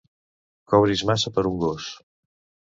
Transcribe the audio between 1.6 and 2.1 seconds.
gos.